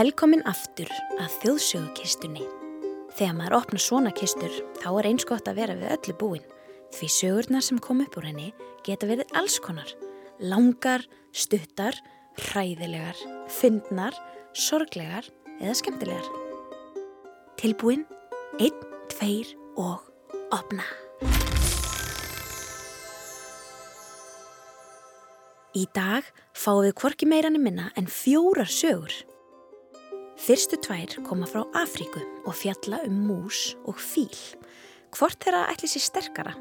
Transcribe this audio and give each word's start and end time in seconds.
Velkomin 0.00 0.40
aftur 0.48 0.88
að 1.20 1.32
þjóðsögukistunni. 1.42 2.46
Þegar 3.18 3.34
maður 3.36 3.56
opnar 3.58 3.82
svona 3.84 4.12
kistur 4.16 4.54
þá 4.78 4.86
er 4.94 5.08
eins 5.10 5.26
gott 5.28 5.50
að 5.50 5.58
vera 5.60 5.74
við 5.76 5.92
öllu 5.92 6.14
búin 6.16 6.46
því 6.94 7.08
sögurnar 7.12 7.66
sem 7.66 7.80
kom 7.84 8.00
upp 8.00 8.16
úr 8.16 8.30
henni 8.30 8.46
geta 8.86 9.10
verið 9.10 9.34
alls 9.36 9.58
konar. 9.60 9.92
Langar, 10.40 11.04
stuttar, 11.36 11.98
hræðilegar, 12.46 13.20
fyndnar, 13.52 14.16
sorglegar 14.56 15.28
eða 15.58 15.76
skemmtilegar. 15.82 16.32
Tilbúin, 17.60 18.06
einn, 18.56 18.80
tveir 19.12 19.52
og 19.76 20.06
opna. 20.48 20.86
Í 25.76 25.84
dag 25.92 26.24
fáum 26.56 26.86
við 26.86 26.96
hvorki 27.02 27.28
meirann 27.28 27.60
minna 27.60 27.90
en 28.00 28.08
fjórar 28.08 28.72
sögur. 28.72 29.26
Fyrstu 30.40 30.78
tvær 30.80 31.18
koma 31.26 31.44
frá 31.44 31.66
Afríku 31.76 32.22
og 32.48 32.54
fjalla 32.56 33.02
um 33.04 33.16
mús 33.28 33.74
og 33.84 33.98
fíl. 34.00 34.32
Hvort 35.12 35.36
þeirra 35.44 35.66
ætli 35.68 35.90
sér 35.92 36.00
sterkara? 36.06 36.54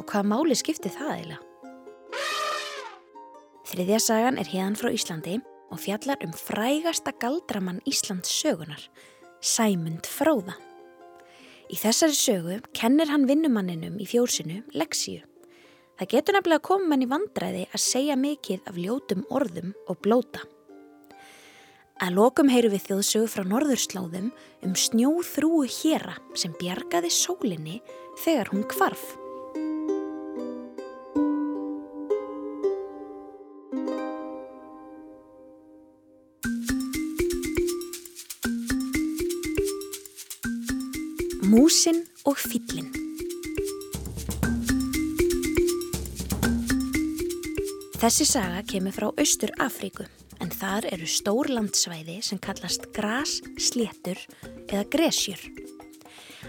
Og 0.00 0.06
hvaða 0.08 0.24
máli 0.30 0.56
skipti 0.56 0.88
það 0.88 1.10
eiginlega? 1.12 1.42
Þriðja 3.68 3.98
sagan 4.06 4.40
er 4.40 4.48
hérðan 4.48 4.78
frá 4.80 4.88
Íslandi 4.88 5.36
og 5.68 5.82
fjallar 5.84 6.24
um 6.24 6.32
frægasta 6.32 7.12
galdramann 7.20 7.82
Íslands 7.84 8.32
sögunar, 8.32 8.80
Sæmund 9.44 10.08
Fróða. 10.08 10.56
Í 11.68 11.76
þessari 11.76 12.16
sögu 12.16 12.58
kennir 12.72 13.12
hann 13.12 13.28
vinnumanninum 13.28 14.00
í 14.00 14.08
fjórsinu 14.08 14.62
leksíu. 14.72 15.20
Það 16.00 16.12
getur 16.16 16.38
nefnilega 16.38 16.62
að 16.62 16.68
koma 16.72 16.94
mann 16.94 17.04
í 17.04 17.12
vandræði 17.12 17.68
að 17.68 17.84
segja 17.84 18.16
mikið 18.16 18.64
af 18.72 18.80
ljótum 18.80 19.28
orðum 19.28 19.76
og 19.92 20.00
blóta. 20.00 20.48
Að 22.02 22.16
lokum 22.16 22.48
heyru 22.50 22.72
við 22.72 22.88
þjóðsögu 22.88 23.28
frá 23.30 23.44
norðurslóðum 23.46 24.32
um 24.66 24.72
snjóþrúu 24.74 25.62
héra 25.70 26.16
sem 26.34 26.54
bjargaði 26.58 27.10
sólinni 27.14 27.76
þegar 28.24 28.50
hún 28.50 28.64
kvarf. 28.66 29.14
Músin 41.46 42.02
og 42.26 42.40
fyllin 42.42 42.90
Þessi 48.02 48.26
saga 48.26 48.66
kemur 48.66 48.92
frá 48.92 49.06
Austur 49.14 49.54
Afríku 49.62 50.08
þar 50.64 50.86
eru 50.94 51.06
stór 51.08 51.50
landsvæði 51.52 52.20
sem 52.24 52.38
kallast 52.40 52.86
gras, 52.96 53.36
sléttur 53.60 54.16
eða 54.64 54.84
gresjur. 54.92 55.40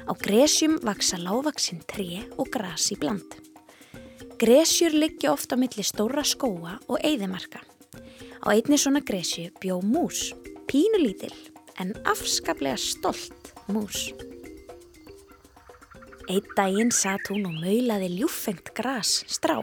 Á 0.08 0.14
gresjum 0.16 0.78
vaksa 0.86 1.20
lávaksinn 1.20 1.82
tré 1.90 2.22
og 2.40 2.48
gras 2.54 2.88
í 2.94 2.98
bland. 3.02 3.36
Gresjur 4.40 4.96
liggja 4.96 5.34
ofta 5.34 5.58
millir 5.60 5.88
stóra 5.88 6.24
skóa 6.24 6.78
og 6.88 7.00
eigðimarka. 7.02 7.60
Á 8.46 8.48
einni 8.54 8.80
svona 8.80 9.02
gresju 9.04 9.50
bjó 9.60 9.82
mús, 9.84 10.30
pínulítil 10.70 11.34
en 11.82 11.92
afskaplega 12.08 12.78
stolt 12.80 13.52
mús. 13.68 14.14
Eitt 16.32 16.48
daginn 16.56 16.94
satt 16.96 17.28
hún 17.34 17.50
og 17.50 17.60
maulaði 17.60 18.14
ljúfengt 18.16 18.72
gras 18.78 19.26
strá. 19.28 19.60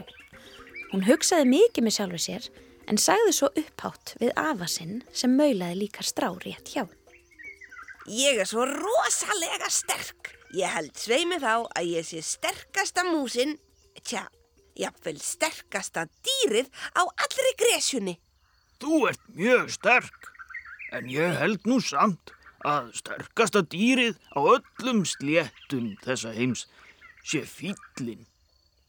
Hún 0.91 1.07
hugsaði 1.07 1.49
mikið 1.55 1.87
með 1.87 1.97
sjálfu 1.97 2.21
sér 2.27 2.51
en 2.87 2.99
sagði 2.99 3.33
svo 3.35 3.49
upphátt 3.59 4.15
við 4.21 4.33
afa 4.39 4.67
sinn 4.71 5.01
sem 5.15 5.33
maulaði 5.37 5.83
líka 5.83 6.05
strá 6.05 6.29
rétt 6.43 6.73
hjá. 6.73 6.85
Ég 8.09 8.41
er 8.43 8.49
svo 8.49 8.65
rosalega 8.67 9.69
sterk. 9.71 10.33
Ég 10.53 10.69
held 10.69 10.97
sveimi 10.99 11.39
þá 11.41 11.65
að 11.71 11.89
ég 11.89 12.05
sé 12.05 12.19
sterkasta 12.21 13.05
músin, 13.07 13.55
tja, 14.03 14.27
jafnvel 14.77 15.17
sterkasta 15.23 16.05
dýrið 16.25 16.69
á 16.93 17.01
allri 17.07 17.53
gresjunni. 17.57 18.17
Þú 18.83 18.99
ert 19.09 19.23
mjög 19.33 19.71
sterk, 19.73 20.29
en 20.91 21.07
ég 21.09 21.39
held 21.39 21.65
nú 21.69 21.79
samt 21.81 22.35
að 22.67 22.91
sterkasta 22.99 23.63
dýrið 23.71 24.19
á 24.35 24.39
öllum 24.43 25.03
sléttum 25.07 25.93
þessa 26.03 26.35
heims 26.35 26.67
sé 27.23 27.43
fýllin. 27.47 28.27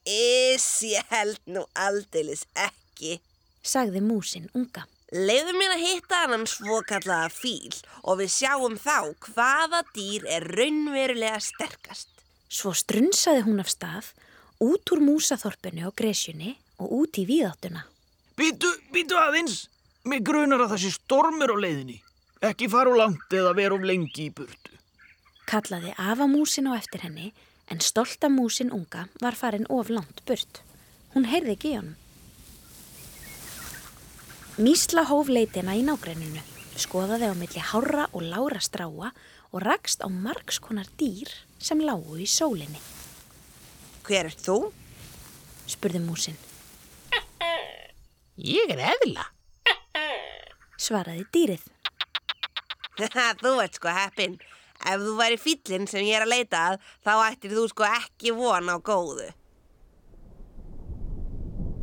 Ís, 0.04 0.66
ég 0.84 1.06
held 1.08 1.40
nú 1.48 1.64
aldeilis 1.72 2.44
ekki. 2.58 3.22
Sagði 3.64 4.02
músin 4.04 4.50
unga. 4.52 4.84
Leiðu 5.14 5.54
mér 5.56 5.76
að 5.76 5.84
hitta 5.84 6.24
hann 6.24 6.44
svokallaða 6.48 7.30
fíl 7.32 7.72
og 8.02 8.18
við 8.20 8.32
sjáum 8.34 8.74
þá 8.80 9.14
hvaða 9.28 9.84
dýr 9.94 10.26
er 10.36 10.46
raunverulega 10.58 11.38
sterkast. 11.40 12.10
Svo 12.50 12.74
strunsaði 12.76 13.44
hún 13.46 13.62
af 13.62 13.70
stað 13.72 14.10
út 14.64 14.92
úr 14.92 15.02
músaþorpinu 15.04 15.86
og 15.88 15.96
gresjunni 15.98 16.56
og 16.82 16.92
út 16.98 17.22
í 17.22 17.26
víðáttuna. 17.30 17.86
Býtu, 18.34 18.68
býtu 18.92 19.16
aðeins, 19.20 19.68
mig 20.04 20.24
grunar 20.26 20.66
að 20.66 20.74
það 20.74 20.84
sé 20.84 20.92
stormur 20.98 21.54
á 21.54 21.56
leiðinni. 21.62 22.00
Ekki 22.44 22.68
fara 22.68 22.90
úr 22.92 23.00
langt 23.00 23.32
eða 23.32 23.54
vera 23.56 23.78
of 23.78 23.86
lengi 23.86 24.28
í 24.28 24.32
burtu. 24.34 24.74
Kallaði 25.48 25.94
afamúsin 25.96 26.68
á 26.68 26.76
eftir 26.76 27.04
henni 27.06 27.32
en 27.70 27.80
stolta 27.80 28.28
músin 28.28 28.72
unga 28.74 29.06
var 29.22 29.38
farin 29.38 29.68
of 29.70 29.88
langt 29.92 30.24
burt. 30.28 30.60
Hún 31.14 31.30
heyrði 31.30 31.54
ekki 31.54 31.70
í 31.72 31.78
honum. 31.78 32.00
Mísla 34.54 35.02
hóf 35.08 35.26
leitina 35.26 35.72
í 35.74 35.80
nágrenninu, 35.82 36.38
skoðaði 36.78 37.26
á 37.26 37.34
milli 37.34 37.58
hára 37.58 38.04
og 38.14 38.22
lára 38.22 38.60
stráa 38.62 39.08
og 39.50 39.62
rakst 39.64 39.98
á 39.98 40.06
margskonar 40.06 40.86
dýr 40.94 41.26
sem 41.58 41.80
lágu 41.82 42.14
í 42.22 42.26
sólinni. 42.30 42.78
Hver 44.06 44.28
ert 44.30 44.44
þú? 44.44 44.70
spurði 45.66 45.98
músin. 46.04 46.38
Ég 48.38 48.70
er 48.70 48.84
eðla. 48.92 49.24
Svaraði 50.78 51.24
dýrið. 51.34 51.64
þú 53.42 53.56
ert 53.64 53.80
sko 53.80 53.90
heppin. 53.90 54.36
Ef 54.86 55.02
þú 55.02 55.16
væri 55.18 55.40
fýllin 55.40 55.90
sem 55.90 56.06
ég 56.06 56.20
er 56.20 56.28
að 56.28 56.30
leita 56.30 56.60
að, 56.68 56.78
þá 57.02 57.12
ættir 57.24 57.56
þú 57.58 57.66
sko 57.72 57.88
ekki 57.90 58.36
von 58.38 58.70
á 58.70 58.78
góðu. 58.78 59.26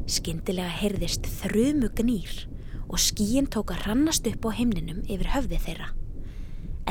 Skyndilega 0.08 0.72
heyrðist 0.80 1.28
þrjumu 1.42 1.92
gnýr 2.00 2.48
og 2.92 3.00
skíin 3.00 3.48
tók 3.48 3.72
að 3.72 3.86
rannast 3.88 4.28
upp 4.28 4.46
á 4.46 4.52
himninum 4.52 5.02
yfir 5.08 5.32
höfði 5.32 5.60
þeirra. 5.64 5.92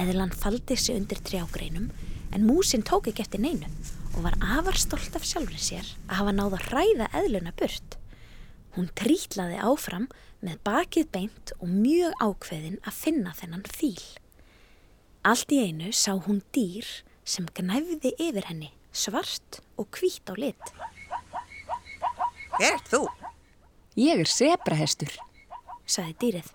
Eðlan 0.01 0.33
faldi 0.33 0.77
sig 0.81 0.97
undir 0.97 1.21
trjágreinum 1.21 1.91
en 2.33 2.47
músin 2.49 2.85
tók 2.87 3.11
ekki 3.11 3.27
eftir 3.27 3.43
neinu 3.45 3.69
og 4.15 4.25
var 4.25 4.39
afar 4.41 4.79
stolt 4.81 5.17
af 5.19 5.27
sjálfur 5.29 5.61
sér 5.61 5.87
að 6.09 6.17
hafa 6.23 6.35
náð 6.35 6.57
að 6.57 6.67
hræða 6.71 7.11
eðluna 7.21 7.53
burt. 7.59 7.99
Hún 8.77 8.89
trítlaði 8.97 9.61
áfram 9.61 10.09
með 10.41 10.61
bakið 10.65 11.09
beint 11.13 11.55
og 11.59 11.69
mjög 11.69 12.17
ákveðin 12.23 12.81
að 12.87 12.97
finna 12.97 13.37
þennan 13.37 13.67
fíl. 13.69 14.01
Allt 15.27 15.53
í 15.53 15.61
einu 15.67 15.91
sá 15.93 16.15
hún 16.17 16.41
dýr 16.55 16.87
sem 17.29 17.49
gnæfði 17.59 18.15
yfir 18.17 18.47
henni, 18.49 18.71
svart 18.93 19.61
og 19.77 19.91
hvít 19.99 20.33
á 20.33 20.35
lit. 20.39 20.71
Hver 22.57 22.73
ert 22.73 22.89
þú? 22.89 23.05
Ég 24.01 24.23
er 24.23 24.31
sebrahestur. 24.31 25.13
Saði 25.91 26.17
dýrið. 26.23 26.51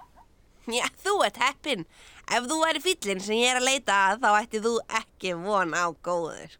Já, 0.72 0.85
þú 1.03 1.16
ert 1.28 1.40
heppin. 1.44 1.84
Ef 2.25 2.46
þú 2.50 2.59
væri 2.63 2.81
fýllin 2.81 3.22
sem 3.22 3.38
ég 3.38 3.51
er 3.53 3.59
að 3.59 3.68
leita 3.68 3.97
að, 4.09 4.23
þá 4.23 4.29
ætti 4.40 4.62
þú 4.63 4.72
ekki 5.00 5.34
von 5.44 5.75
á 5.78 5.85
góður. 6.06 6.56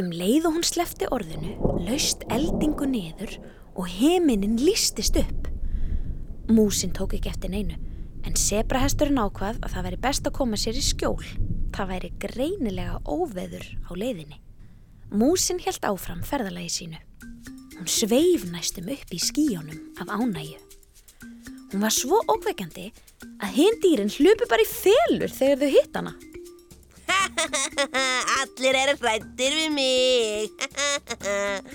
Um 0.00 0.10
leið 0.12 0.48
og 0.48 0.58
hún 0.58 0.66
slefti 0.66 1.08
orðinu, 1.12 1.54
laust 1.86 2.26
eldingu 2.32 2.88
niður 2.88 3.38
og 3.74 3.88
heiminin 3.88 4.58
lístist 4.60 5.16
upp. 5.20 5.48
Músin 6.50 6.92
tók 6.96 7.14
ekki 7.16 7.30
eftir 7.32 7.52
neinu, 7.52 7.78
en 8.26 8.36
sebrahesturinn 8.36 9.20
ákvað 9.22 9.62
að 9.64 9.74
það 9.74 9.86
væri 9.88 10.00
best 10.04 10.28
að 10.28 10.36
koma 10.40 10.60
sér 10.60 10.78
í 10.78 10.84
skjól. 10.84 11.24
Það 11.70 11.92
væri 11.94 12.14
greinilega 12.20 12.98
óveður 13.08 13.66
á 13.86 13.90
leiðinni. 13.94 14.40
Músin 15.10 15.62
held 15.62 15.86
áfram 15.86 16.24
ferðalagi 16.26 16.72
sínu. 16.74 17.00
Hún 17.78 17.88
sveif 17.88 18.44
næstum 18.50 18.90
upp 18.92 19.14
í 19.14 19.22
skíjónum 19.22 19.94
af 20.02 20.12
ánægju. 20.12 20.69
Hún 21.70 21.84
var 21.84 21.94
svo 21.94 22.18
ókveikjandi 22.26 22.88
að 23.38 23.54
hinn 23.54 23.76
dýrin 23.82 24.10
hlupi 24.10 24.48
bara 24.50 24.64
í 24.64 24.68
felur 24.68 25.30
þegar 25.30 25.60
þau 25.60 25.70
hitt 25.70 25.98
hana. 26.00 26.14
Allir 28.40 28.78
eru 28.80 28.96
hrættir 28.98 29.54
við 29.54 29.70
mig. 29.76 30.50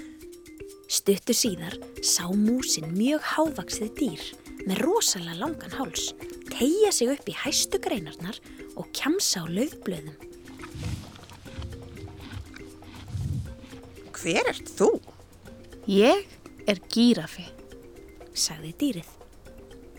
Stuttu 0.95 1.35
síðar 1.35 1.77
sá 2.03 2.27
músin 2.27 2.91
mjög 2.95 3.23
hávaksið 3.31 3.95
dýr 3.97 4.27
með 4.65 4.83
rosalega 4.83 5.39
langan 5.39 5.75
háls, 5.79 6.11
tegja 6.51 6.91
sig 6.91 7.11
upp 7.15 7.27
í 7.31 7.39
hæstu 7.45 7.79
greinarnar 7.81 8.39
og 8.75 8.91
kjamsa 8.95 9.43
á 9.43 9.45
löfblöðum. 9.47 10.15
Hver 14.15 14.49
ert 14.49 14.71
þú? 14.75 14.95
Ég 15.87 16.25
er 16.67 16.81
gírafi. 16.91 17.45
Sagði 18.35 18.73
dýrið. 18.79 19.11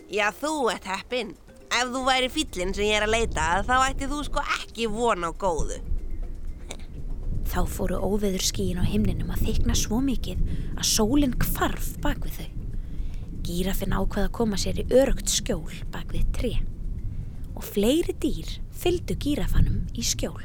Já, 0.07 0.29
þú 0.31 0.69
ert 0.71 0.85
heppin. 0.87 1.35
ef 1.67 1.89
þú 1.91 2.01
væri 2.07 2.29
fýllin 2.31 2.69
sem 2.73 2.87
ég 2.87 2.95
er 2.95 3.03
að 3.03 3.11
leita 3.11 3.43
að 3.57 3.65
þá 3.67 3.75
ætti 3.89 4.07
þú 4.07 4.19
sko 4.23 4.43
ekki 4.55 4.85
von 4.87 5.25
á 5.27 5.31
góðu. 5.35 5.81
Þá 7.51 7.59
fóru 7.67 7.99
óveður 7.99 8.45
skíin 8.47 8.79
á 8.79 8.87
himninum 8.87 9.33
að 9.35 9.43
þykna 9.49 9.75
svo 9.75 9.99
mikið 10.03 10.45
að 10.77 10.87
sólinn 10.87 11.35
kvarf 11.35 11.89
bak 12.03 12.23
við 12.23 12.39
þau. 12.39 12.49
Gírafinn 13.47 13.95
ákvað 13.95 14.29
að 14.29 14.35
koma 14.39 14.59
sér 14.59 14.79
í 14.79 14.87
örugt 14.95 15.27
skjól 15.31 15.75
bak 15.91 16.07
við 16.15 16.31
tre. 16.39 16.53
Og 17.59 17.67
fleiri 17.67 18.15
dýr 18.15 18.57
fylgdu 18.71 19.19
gírafanum 19.19 19.83
í 19.91 20.07
skjól. 20.07 20.43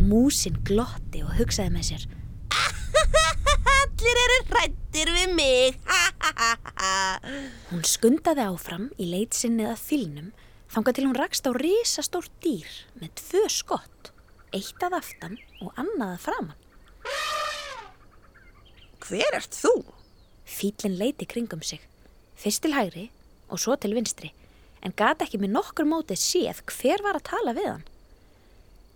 Músin 0.00 0.56
glotti 0.64 1.24
og 1.26 1.36
hugsaði 1.36 1.74
með 1.74 1.88
sér 1.90 2.08
Allir 3.78 4.20
eru 4.24 4.36
hrættir 4.48 5.12
við 5.12 5.32
mig. 5.36 5.80
Hún 7.70 7.82
skundaði 7.86 8.44
áfram 8.46 8.88
í 9.00 9.08
leit 9.10 9.34
sinni 9.36 9.66
að 9.66 9.80
fylnum 9.82 10.30
þangað 10.72 10.98
til 10.98 11.06
hún 11.08 11.18
rakst 11.18 11.48
á 11.48 11.52
risastórt 11.56 12.32
dýr 12.44 12.68
með 13.00 13.14
tvö 13.22 13.44
skott, 13.52 14.10
eitt 14.54 14.82
að 14.84 14.98
aftan 15.00 15.38
og 15.64 15.72
annað 15.80 16.14
að 16.14 16.24
framann. 16.26 16.64
Hver 19.08 19.38
ert 19.38 19.56
þú? 19.56 19.74
Fýllin 20.48 20.98
leiti 21.00 21.28
kringum 21.28 21.62
sig, 21.64 21.80
fyrst 22.36 22.62
til 22.64 22.74
hægri 22.76 23.08
og 23.48 23.60
svo 23.60 23.76
til 23.80 23.94
vinstri, 23.96 24.32
en 24.84 24.94
gata 24.96 25.24
ekki 25.24 25.40
með 25.40 25.54
nokkur 25.56 25.88
mótið 25.88 26.20
séð 26.20 26.62
hver 26.68 27.04
var 27.04 27.18
að 27.18 27.28
tala 27.30 27.56
við 27.56 27.70
hann. 27.72 27.86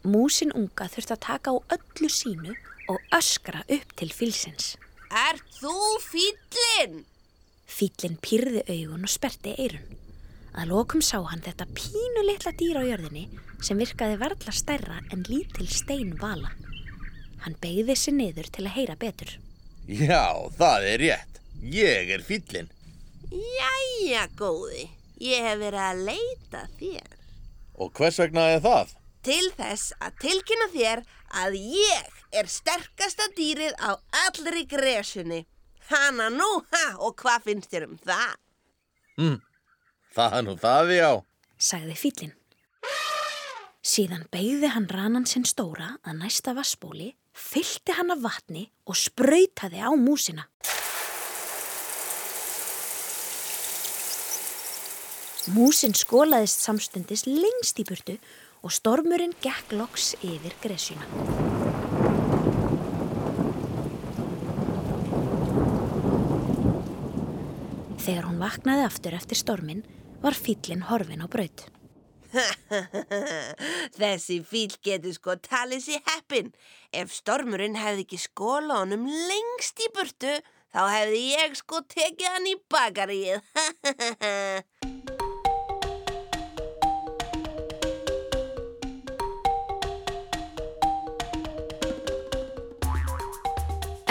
Músin 0.02 0.52
unga 0.58 0.88
þurfti 0.90 1.16
að 1.16 1.24
taka 1.24 1.54
á 1.54 1.56
öllu 1.76 2.10
sínu 2.10 2.56
og 2.90 3.14
öskra 3.14 3.62
upp 3.68 3.96
til 3.96 4.10
fylsins. 4.12 4.74
Ert 5.08 5.46
þú 5.60 5.78
fýllin? 6.02 7.02
Fýllin 7.72 8.18
pýrði 8.20 8.62
augun 8.68 9.06
og 9.06 9.12
sperti 9.12 9.54
eirun. 9.56 9.98
Að 10.52 10.68
lokum 10.74 11.00
sá 11.00 11.16
hann 11.24 11.40
þetta 11.40 11.64
pínu 11.72 12.26
litla 12.26 12.52
dýr 12.58 12.80
á 12.80 12.82
jörðinni 12.84 13.24
sem 13.64 13.78
virkaði 13.80 14.18
varla 14.20 14.52
stærra 14.52 14.98
en 15.14 15.24
lítil 15.28 15.68
stein 15.72 16.12
vala. 16.20 16.50
Hann 17.42 17.56
beigði 17.62 17.96
sig 17.96 18.14
niður 18.18 18.50
til 18.52 18.66
að 18.66 18.76
heyra 18.76 18.96
betur. 19.00 19.32
Já, 19.88 20.26
það 20.58 20.88
er 20.90 21.02
rétt. 21.02 21.40
Ég 21.62 22.12
er 22.12 22.24
fýllin. 22.26 22.68
Jæja, 23.32 24.26
góði. 24.36 24.90
Ég 25.22 25.46
hef 25.46 25.60
verið 25.62 25.82
að 25.86 26.02
leita 26.10 26.66
þér. 26.78 27.16
Og 27.80 27.92
hvers 27.96 28.18
vegna 28.20 28.48
er 28.52 28.60
það? 28.64 28.92
Til 29.22 29.46
þess 29.56 29.94
að 30.02 30.18
tilkynna 30.26 30.68
þér 30.74 31.04
að 31.42 31.56
ég 31.56 32.20
er 32.36 32.50
sterkasta 32.50 33.30
dýrið 33.38 33.72
á 33.78 33.96
allri 34.26 34.66
gresunni. 34.68 35.44
Hanna 35.92 36.28
nú, 36.32 36.48
ha, 36.72 36.84
og 37.04 37.16
hvað 37.20 37.48
finnst 37.48 37.72
þér 37.72 37.88
um 37.90 37.98
það? 38.00 38.36
Það 40.12 40.38
er 40.38 40.46
nú 40.46 40.54
það, 40.60 40.94
já. 40.96 41.10
sagði 41.62 41.96
fýllin. 42.00 42.32
Síðan 43.82 44.28
beigði 44.30 44.70
hann 44.74 44.86
ranan 44.90 45.26
sinn 45.26 45.44
stóra 45.48 45.96
að 46.06 46.20
næsta 46.22 46.54
vassbóli, 46.54 47.10
fyllti 47.34 47.96
hann 47.96 48.12
af 48.14 48.22
vatni 48.22 48.68
og 48.86 48.98
sprautaði 48.98 49.82
á 49.82 49.90
músina. 49.98 50.46
Músin 55.50 55.96
skólaðist 55.98 56.62
samstundis 56.62 57.26
lengst 57.26 57.80
í 57.82 57.86
burtu 57.88 58.14
og 58.62 58.70
stormurinn 58.70 59.34
gekk 59.42 59.74
loks 59.74 60.12
yfir 60.22 60.54
gresjuna. 60.62 61.71
Þegar 68.02 68.24
hún 68.26 68.40
vaknaði 68.42 68.82
aftur 68.82 69.14
eftir 69.14 69.38
stormin 69.38 69.84
var 70.22 70.34
fýllin 70.34 70.80
horfin 70.88 71.22
á 71.22 71.30
braut. 71.30 71.68
Þessi 74.00 74.40
fíl 74.42 74.72
getur 74.82 75.14
sko 75.14 75.36
talið 75.38 75.84
sér 75.84 76.02
heppin. 76.08 76.50
Ef 76.90 77.12
stormurinn 77.14 77.78
hefði 77.78 78.02
ekki 78.06 78.18
skóla 78.24 78.80
honum 78.80 79.06
lengst 79.06 79.78
í 79.84 79.90
burtu, 79.94 80.34
þá 80.74 80.82
hefði 80.88 81.20
ég 81.28 81.54
sko 81.60 81.84
tekið 81.94 82.32
hann 82.32 82.50
í 82.50 82.56
bakaríið. 82.72 83.38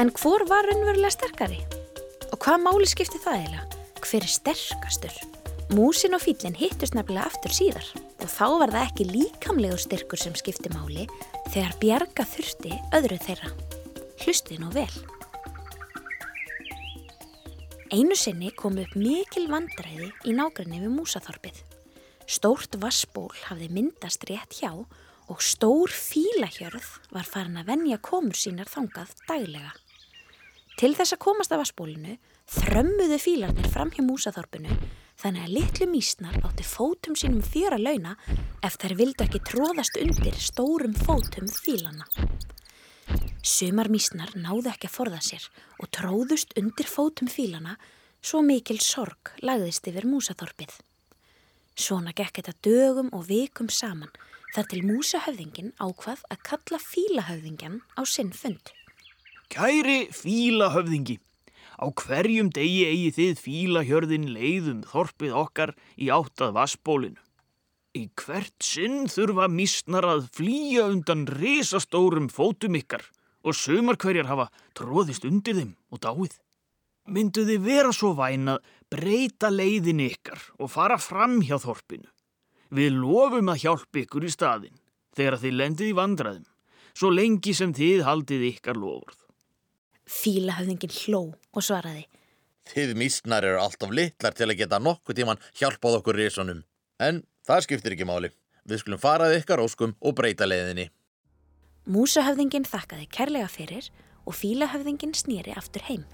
En 0.01 0.09
hvor 0.17 0.41
var 0.49 0.65
raunverulega 0.65 1.13
sterkari? 1.13 1.59
Og 2.33 2.39
hvað 2.41 2.63
máli 2.63 2.87
skipti 2.89 3.19
það 3.21 3.35
eiginlega? 3.37 3.70
Hver 4.01 4.25
er 4.25 4.31
sterkastur? 4.31 5.13
Músin 5.71 6.17
og 6.17 6.23
fýllin 6.23 6.57
hittust 6.57 6.95
nefnilega 6.97 7.29
aftur 7.29 7.53
síðar 7.55 7.85
og 8.19 8.27
þá 8.27 8.47
var 8.59 8.73
það 8.73 8.87
ekki 8.87 9.05
líkamlegur 9.07 9.79
styrkur 9.79 10.19
sem 10.19 10.33
skipti 10.35 10.71
máli 10.73 11.05
þegar 11.53 11.77
bjarga 11.79 12.25
þurfti 12.27 12.71
öðru 12.97 13.19
þeirra. 13.23 13.51
Hlustið 14.23 14.63
nú 14.63 14.71
vel. 14.73 14.89
Einu 17.91 18.17
sinni 18.17 18.51
kom 18.57 18.79
upp 18.81 18.97
mikil 18.97 19.45
vandræði 19.51 20.09
í 20.27 20.35
nágrinni 20.35 20.81
við 20.81 20.93
músaþorpið. 20.97 21.61
Stórt 22.25 22.77
vassból 22.81 23.29
hafði 23.45 23.69
myndast 23.75 24.25
rétt 24.29 24.57
hjá 24.59 24.73
og 24.73 25.45
stór 25.45 25.93
fílahjörð 25.93 27.13
var 27.13 27.27
farin 27.27 27.61
að 27.61 27.71
venja 27.71 28.01
komur 28.03 28.35
sínar 28.35 28.71
þangað 28.71 29.13
daglega. 29.27 29.71
Til 30.79 30.93
þess 30.97 31.15
að 31.15 31.23
komast 31.23 31.51
af 31.53 31.61
vassbólinu 31.61 32.17
þrömmuðu 32.51 33.17
fílarnir 33.21 33.69
fram 33.71 33.91
hjá 33.93 34.01
músaþorpinu 34.05 34.75
þannig 35.21 35.43
að 35.45 35.55
litlu 35.55 35.87
mísnar 35.91 36.37
átti 36.41 36.65
fótum 36.65 37.17
sínum 37.19 37.43
fjöra 37.45 37.77
launa 37.77 38.15
ef 38.65 38.77
þær 38.81 38.95
vildu 39.01 39.25
ekki 39.27 39.43
tróðast 39.51 39.99
undir 40.01 40.37
stórum 40.41 40.95
fótum 40.97 41.49
fílana. 41.51 42.07
Sumar 43.45 43.89
mísnar 43.93 44.33
náðu 44.37 44.71
ekki 44.71 44.89
að 44.89 44.95
forða 44.95 45.21
sér 45.25 45.45
og 45.81 45.91
tróðust 45.93 46.55
undir 46.57 46.89
fótum 46.89 47.29
fílana 47.29 47.77
svo 48.21 48.41
mikil 48.45 48.79
sorg 48.81 49.33
lagðist 49.45 49.87
yfir 49.89 50.07
músaþorpið. 50.09 50.73
Svona 51.77 52.13
gekk 52.17 52.41
þetta 52.41 52.57
dögum 52.65 53.09
og 53.17 53.25
vikum 53.29 53.69
saman 53.69 54.11
þar 54.55 54.67
til 54.73 54.83
músahöfðingin 54.85 55.73
ákvað 55.79 56.25
að 56.33 56.45
kalla 56.49 56.81
fílahöfðingjan 56.83 57.81
á 57.97 58.01
sinn 58.05 58.33
fund. 58.35 58.73
Kæri 59.51 60.05
fílahöfðingi, 60.15 61.17
á 61.75 61.85
hverjum 61.91 62.47
degi 62.55 62.85
eigi 62.87 63.09
þið 63.17 63.41
fílahjörðin 63.43 64.29
leiðum 64.31 64.79
þorpið 64.87 65.33
okkar 65.35 65.73
í 65.99 66.07
áttað 66.07 66.53
vassbólinu. 66.55 67.19
Í 67.91 68.05
hvert 68.15 68.63
sinn 68.63 69.09
þurfa 69.11 69.49
mísnar 69.51 70.07
að 70.07 70.29
flýja 70.37 70.85
undan 70.87 71.25
risastórum 71.27 72.29
fótum 72.31 72.79
ykkar 72.79 73.03
og 73.43 73.57
sumar 73.59 73.99
hverjar 73.99 74.29
hafa 74.31 74.47
tróðist 74.77 75.27
undir 75.27 75.59
þeim 75.59 75.75
og 75.91 75.99
dáið. 75.99 76.37
Myndu 77.11 77.43
þið 77.43 77.65
vera 77.67 77.91
svo 77.91 78.13
væn 78.15 78.53
að 78.53 78.63
breyta 78.87 79.51
leiðin 79.51 80.05
ykkar 80.07 80.39
og 80.63 80.71
fara 80.71 80.95
fram 80.95 81.41
hjá 81.43 81.57
þorpinu. 81.59 82.07
Við 82.71 83.01
lofum 83.03 83.51
að 83.51 83.65
hjálpa 83.65 84.05
ykkur 84.05 84.29
í 84.29 84.31
staðin 84.31 84.79
þegar 85.11 85.41
þið 85.43 85.57
lendið 85.59 85.91
í 85.91 85.97
vandraðum, 85.97 86.47
svo 86.95 87.11
lengi 87.11 87.51
sem 87.57 87.75
þið 87.75 88.05
haldið 88.07 88.47
ykkar 88.53 88.79
lofurð. 88.79 89.20
Fílahöfðingin 90.11 90.91
hló 91.05 91.21
og 91.31 91.63
svaraði. 91.63 92.05
Þið 92.71 92.93
mísnar 92.99 93.45
eru 93.47 93.59
alltaf 93.63 93.91
litlar 93.95 94.35
til 94.37 94.49
að 94.49 94.59
geta 94.61 94.79
nokkuð 94.79 95.17
tíman 95.17 95.41
hjálpað 95.57 95.99
okkur 96.01 96.19
risunum. 96.19 96.63
En 97.01 97.23
það 97.47 97.65
skiptir 97.65 97.95
ekki 97.95 98.07
máli. 98.07 98.31
Við 98.67 98.83
skulum 98.83 99.01
farað 99.01 99.39
ykkar 99.39 99.63
óskum 99.63 99.95
og 99.99 100.15
breyta 100.19 100.47
leiðinni. 100.47 100.91
Músahöfðingin 101.89 102.67
þakkaði 102.69 103.07
kærlega 103.09 103.49
fyrir 103.49 103.87
og 104.27 104.37
fílahöfðingin 104.37 105.15
snýri 105.17 105.55
aftur 105.57 105.87
heim. 105.87 106.05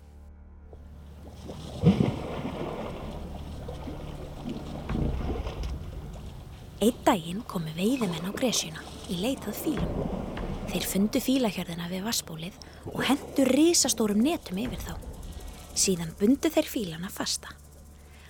Einn 6.77 7.03
daginn 7.03 7.43
komu 7.49 7.73
veiðimenn 7.75 8.29
á 8.29 8.31
gresjuna 8.37 8.83
í 9.11 9.19
leitað 9.23 9.59
fílum. 9.65 10.26
Þeir 10.67 10.83
fundu 10.83 11.19
fílahjörðina 11.23 11.87
við 11.87 12.03
vassbólið 12.03 12.57
og 12.91 12.99
hendu 13.07 13.45
risastórum 13.47 14.19
netum 14.19 14.59
yfir 14.59 14.81
þá. 14.83 14.97
Síðan 15.77 16.11
bundu 16.19 16.51
þeir 16.51 16.67
fílana 16.67 17.11
fasta. 17.13 17.53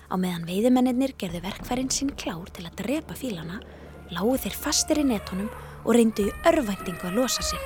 Á 0.08 0.14
meðan 0.16 0.46
veiðimennir 0.48 1.16
gerðu 1.18 1.42
verkfærin 1.44 1.90
sinn 1.92 2.14
klár 2.16 2.48
til 2.54 2.68
að 2.68 2.78
drepa 2.78 3.16
fílana, 3.18 3.58
lágu 4.14 4.38
þeir 4.40 4.56
fastir 4.56 5.02
í 5.02 5.08
netunum 5.08 5.50
og 5.82 5.92
reyndu 5.96 6.28
í 6.28 6.36
örvæntingu 6.48 7.10
að 7.10 7.18
losa 7.18 7.44
sig. 7.44 7.60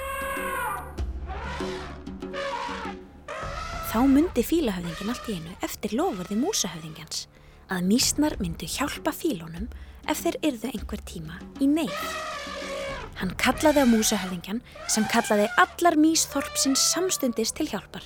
Þá 3.93 3.99
myndi 4.09 4.41
fílahöfðingin 4.41 5.13
allt 5.13 5.29
í 5.29 5.37
einu 5.37 5.57
eftir 5.69 5.93
lofurði 5.99 6.41
músahöfðingjans 6.41 7.27
að 7.69 7.89
mísnar 7.93 8.41
myndu 8.41 8.65
hjálpa 8.65 9.13
fílunum 9.13 9.69
ef 10.09 10.25
þeir 10.25 10.41
yrðu 10.49 10.73
einhver 10.73 11.05
tíma 11.13 11.43
í 11.61 11.69
neyð. 11.69 12.32
Hann 13.21 13.35
kallaði 13.41 13.85
á 13.85 13.87
músahöfðingjan 13.89 14.63
sem 14.91 15.07
kallaði 15.13 15.49
allar 15.61 15.99
mísþorpsins 16.01 16.83
samstundis 16.93 17.53
til 17.57 17.69
hjálpar. 17.71 18.05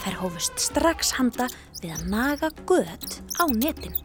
Þær 0.00 0.18
hófust 0.22 0.62
strax 0.62 1.14
handa 1.18 1.48
við 1.82 1.94
að 1.96 2.06
naga 2.12 2.50
gött 2.68 3.20
á 3.36 3.44
netin. 3.52 3.96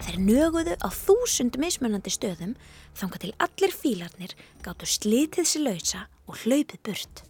Þeir 0.00 0.20
nöguðu 0.26 0.76
á 0.80 0.88
þúsund 0.90 1.58
mismunandi 1.60 2.12
stöðum 2.12 2.54
þanga 2.98 3.20
til 3.22 3.32
allir 3.38 3.74
fílarnir 3.74 4.36
gáttu 4.64 4.88
slitið 4.88 5.48
sér 5.48 5.66
lausa 5.68 6.06
og 6.26 6.40
hlaupið 6.42 6.82
burt. 6.88 7.22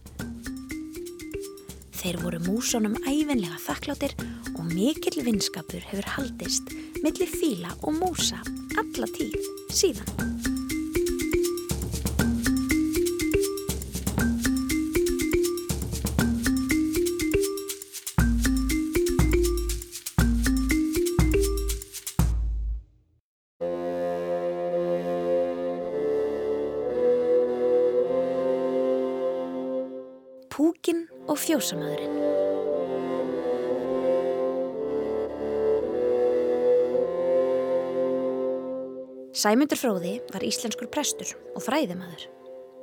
Þeir 2.01 2.17
voru 2.23 2.39
músunum 2.47 2.95
æfinlega 3.05 3.59
þakkláttir 3.61 4.15
og 4.55 4.63
mikill 4.71 5.21
vinskapur 5.27 5.85
hefur 5.91 6.09
haldist 6.15 6.73
millir 7.03 7.29
fíla 7.29 7.75
og 7.83 7.93
músa 7.99 8.41
alla 8.81 9.11
tíð 9.13 9.37
síðan. 9.69 10.60
Púkin 30.51 31.05
og 31.31 31.37
fjósamadurinn 31.39 32.17
Sæmundur 39.31 39.79
Fróði 39.79 40.17
var 40.33 40.43
íslenskur 40.43 40.89
prestur 40.91 41.31
og 41.55 41.63
fræðimaður. 41.63 42.27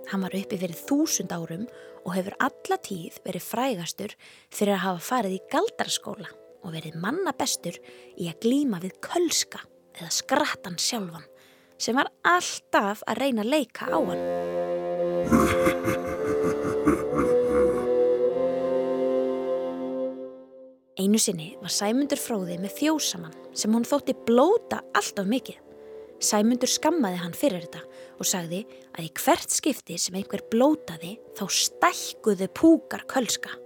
Hann 0.08 0.25
var 0.25 0.32
uppi 0.40 0.56
fyrir 0.56 0.80
þúsund 0.80 1.28
árum 1.37 1.68
og 2.06 2.16
hefur 2.16 2.40
alla 2.40 2.80
tíð 2.88 3.20
verið 3.28 3.48
frægastur 3.50 4.16
fyrir 4.48 4.78
að 4.78 4.84
hafa 4.87 5.06
farið 5.10 5.37
í 5.37 5.44
galdarskóla 5.52 6.32
og 6.64 6.72
verið 6.72 6.96
manna 7.04 7.37
bestur 7.37 7.76
í 8.16 8.32
að 8.32 8.40
glíma 8.48 8.80
við 8.80 8.96
kölska 9.04 9.60
eða 10.00 10.08
skrattan 10.22 10.80
sjálfan 10.80 11.28
sem 11.76 11.92
var 12.00 12.08
alltaf 12.25 13.04
að 13.04 13.26
reyna 13.26 13.44
að 13.44 13.52
leika 13.58 13.92
á 13.92 14.00
hann. 14.00 16.06
Einu 21.08 21.16
sinni 21.24 21.54
var 21.56 21.72
Sæmundur 21.72 22.20
fróði 22.20 22.58
með 22.60 22.74
fjósamann 22.82 23.36
sem 23.56 23.72
hún 23.72 23.86
þótti 23.88 24.12
blóta 24.28 24.82
alltaf 24.92 25.24
mikið. 25.24 25.56
Sæmundur 26.20 26.68
skammaði 26.68 27.22
hann 27.22 27.32
fyrir 27.32 27.64
þetta 27.64 27.80
og 28.20 28.28
sagði 28.28 28.58
að 28.92 29.06
í 29.06 29.08
hvert 29.16 29.56
skipti 29.56 29.96
sem 29.96 30.18
einhver 30.20 30.44
blótaði 30.52 31.14
þá 31.38 31.42
stækkuðu 31.62 32.50
púkar 32.52 33.06
kölska. 33.08 33.56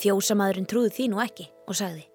Fjósamadurinn 0.00 0.70
trúði 0.72 0.94
því 0.96 1.10
nú 1.12 1.20
ekki 1.26 1.50
og 1.68 1.76
sagði 1.82 2.08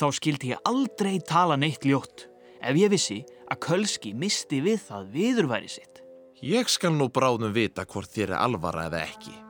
Þá 0.00 0.08
skildi 0.16 0.54
ég 0.54 0.64
aldrei 0.72 1.20
tala 1.20 1.60
neitt 1.60 1.84
ljótt 1.84 2.30
ef 2.56 2.80
ég 2.80 2.88
vissi 2.88 3.20
að 3.52 3.64
Kölski 3.68 4.16
misti 4.16 4.64
við 4.64 4.80
það 4.88 5.14
viðurværi 5.18 5.72
sitt. 5.76 6.00
Ég 6.40 6.72
skal 6.72 6.96
nú 6.96 7.12
bráðum 7.12 7.52
vita 7.52 7.84
hvort 7.84 8.16
þér 8.16 8.30
er 8.32 8.46
alvara 8.48 8.88
eða 8.88 9.04
ekki. 9.04 9.42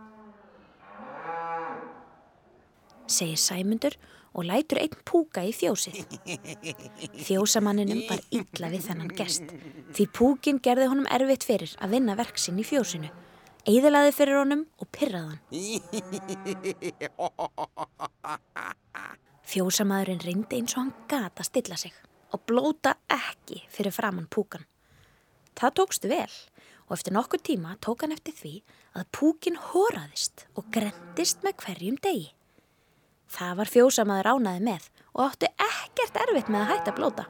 Segir 3.11 3.40
Sæmundur 3.40 3.97
og 4.32 4.47
lætur 4.49 4.80
einn 4.80 4.94
púka 5.09 5.42
í 5.44 5.52
fjósið. 5.52 5.99
Fjósamanninum 7.26 8.04
var 8.09 8.23
illa 8.32 8.71
við 8.73 8.87
þennan 8.88 9.12
gest, 9.16 9.44
því 9.92 10.06
púkin 10.16 10.61
gerði 10.64 10.88
honum 10.92 11.11
erfitt 11.12 11.44
fyrir 11.47 11.75
að 11.82 11.99
vinna 11.99 12.16
verksinn 12.18 12.61
í 12.61 12.66
fjósinu, 12.66 13.11
eðalaði 13.68 14.14
fyrir 14.16 14.40
honum 14.40 14.64
og 14.80 14.88
pyrraðan. 14.94 15.40
Fjósamadurinn 19.52 20.25
reyndi 20.25 20.62
eins 20.62 20.76
og 20.76 20.85
hann 20.85 20.94
gata 21.11 21.44
stilla 21.44 21.76
sig 21.76 21.92
og 22.32 22.40
blóta 22.49 22.97
ekki 23.12 23.61
fyrir 23.68 23.92
framann 23.92 24.30
púkan. 24.32 24.64
Það 25.59 25.75
tókstu 25.82 26.09
vel 26.09 26.30
og 26.88 26.94
eftir 26.97 27.12
nokkur 27.12 27.42
tíma 27.44 27.76
tók 27.85 28.06
hann 28.06 28.14
eftir 28.16 28.35
því 28.38 28.54
að 28.97 29.11
púkin 29.12 29.59
hóraðist 29.71 30.47
og 30.56 30.71
grendist 30.73 31.44
með 31.44 31.59
hverjum 31.66 31.99
degi. 32.00 32.30
Það 33.31 33.55
var 33.61 33.71
fjósamaður 33.71 34.31
ánaði 34.35 34.64
með 34.67 34.88
og 35.12 35.25
átti 35.29 35.50
ekkert 35.61 36.21
erfitt 36.25 36.50
með 36.52 36.64
að 36.64 36.71
hætta 36.73 36.95
blóta. 36.97 37.25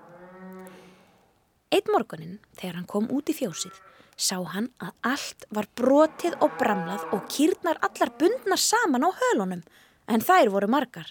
Eitt 1.72 1.88
morgunin, 1.88 2.37
þegar 2.58 2.76
hann 2.76 2.88
kom 2.90 3.08
út 3.14 3.30
í 3.32 3.34
fjósið, 3.37 3.72
sá 4.16 4.37
hann 4.52 4.68
að 4.82 4.92
allt 5.08 5.46
var 5.56 5.66
brotið 5.78 6.37
og 6.44 6.52
bramlað 6.61 7.06
og 7.16 7.25
kýrnar 7.32 7.80
allar 7.80 8.12
bundnar 8.20 8.61
saman 8.61 9.06
á 9.08 9.11
hölunum, 9.22 9.62
en 10.06 10.20
þær 10.20 10.52
voru 10.52 10.68
margar. 10.68 11.08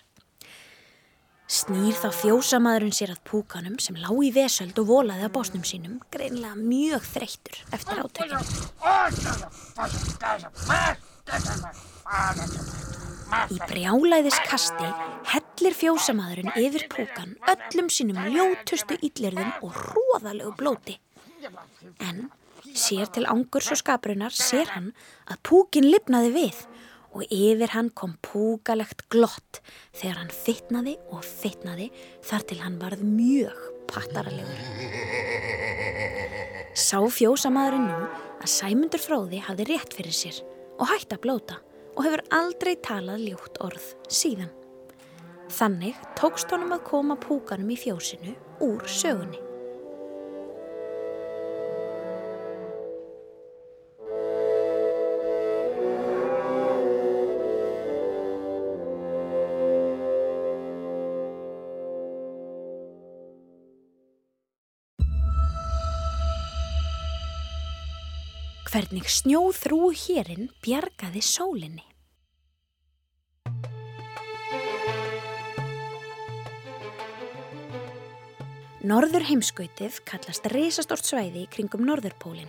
Snýr 1.52 1.98
þá 2.00 2.14
fjósamaðurinn 2.16 2.96
sér 2.96 3.12
að 3.12 3.24
púkanum 3.28 3.76
sem 3.84 3.98
lá 4.00 4.08
í 4.08 4.30
vesöld 4.32 4.78
og 4.80 4.88
volaði 4.88 5.26
að 5.28 5.34
básnum 5.36 5.66
sínum, 5.68 5.98
greinlega 6.14 6.56
mjög 6.56 7.04
þreyttur 7.10 7.58
eftir 7.76 8.00
átökjum. 8.06 8.40
Í 13.50 13.58
brjálæðis 13.70 14.38
kasti 14.46 14.90
hellir 15.32 15.76
fjósamaðurinn 15.78 16.52
yfir 16.60 16.86
púkan 16.92 17.34
öllum 17.50 17.88
sínum 17.94 18.20
ljótustu 18.34 18.98
illirðum 19.02 19.50
og 19.66 19.78
hróðalegu 19.78 20.52
blóti. 20.60 20.98
En 22.04 22.30
sér 22.78 23.10
til 23.14 23.26
angurs 23.32 23.72
og 23.74 23.80
skaprunar 23.82 24.36
sér 24.36 24.70
hann 24.76 24.92
að 25.26 25.42
púkin 25.48 25.90
lifnaði 25.90 26.34
við 26.36 26.60
og 27.12 27.26
yfir 27.34 27.74
hann 27.74 27.90
kom 27.96 28.14
púkalegt 28.24 29.08
glott 29.12 29.62
þegar 29.90 30.22
hann 30.22 30.36
fytnaði 30.36 30.96
og 31.10 31.26
fytnaði 31.26 31.90
þar 32.28 32.46
til 32.52 32.60
hann 32.62 32.78
varð 32.84 33.02
mjög 33.08 33.66
pattaralegur. 33.92 34.62
Sá 36.78 37.02
fjósamaðurinn 37.02 37.90
nú 37.90 38.00
að 38.42 38.54
Sæmundur 38.54 39.02
fróði 39.02 39.42
hafði 39.44 39.68
rétt 39.74 39.98
fyrir 39.98 40.16
sér 40.16 40.40
og 40.78 40.88
hætti 40.94 41.18
að 41.18 41.26
blóta 41.26 41.60
og 41.96 42.04
hefur 42.06 42.24
aldrei 42.34 42.76
talað 42.84 43.28
ljótt 43.28 43.62
orð 43.64 43.92
síðan. 44.08 44.52
Þannig 45.52 45.98
tókst 46.16 46.52
honum 46.54 46.76
að 46.78 46.86
koma 46.88 47.18
púkanum 47.20 47.72
í 47.74 47.80
fjósinu 47.80 48.36
úr 48.64 48.86
sögunni. 48.88 49.51
Hvernig 68.72 69.04
snjóþrú 69.12 69.90
hérinn 69.92 70.46
bjargaði 70.64 71.20
sólinni. 71.20 71.82
Norður 78.88 79.26
heimskautið 79.28 79.98
kallast 80.08 80.48
reysastort 80.54 81.04
svæði 81.04 81.44
kringum 81.52 81.84
Norðurpólinn. 81.84 82.48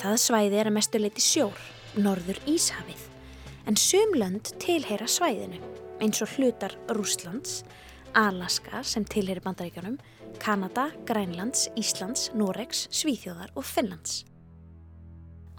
Það 0.00 0.16
svæði 0.24 0.58
er 0.58 0.70
að 0.72 0.76
mestu 0.80 0.98
leiti 0.98 1.22
sjór, 1.22 1.62
Norður 1.94 2.42
Íshafið, 2.50 3.06
en 3.70 3.78
sumlönd 3.78 4.50
tilheyra 4.58 5.06
svæðinu, 5.06 5.62
eins 6.02 6.24
og 6.26 6.34
hlutar 6.34 6.74
Rúslands, 6.90 7.60
Alaska 8.18 8.82
sem 8.82 9.06
tilheyri 9.06 9.46
bandaríkanum, 9.46 9.94
Kanada, 10.42 10.88
Grænlands, 11.06 11.68
Íslands, 11.78 12.32
Noregs, 12.34 12.88
Svíþjóðar 12.90 13.54
og 13.54 13.70
Finnlands. 13.70 14.24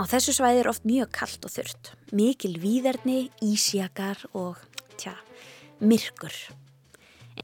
Á 0.02 0.10
þessu 0.10 0.34
svæði 0.34 0.64
er 0.64 0.68
oft 0.72 0.86
mjög 0.90 1.12
kallt 1.14 1.44
og 1.46 1.52
þurrt, 1.54 1.92
mikil 2.18 2.56
víðerni, 2.58 3.28
ísjakar 3.46 4.18
og, 4.34 4.58
tja, 4.98 5.14
myrkur. 5.78 6.34